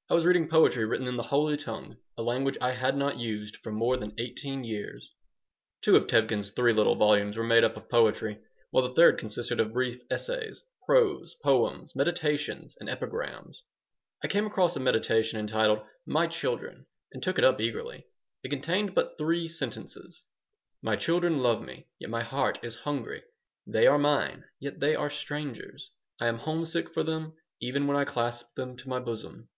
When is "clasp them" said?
28.04-28.76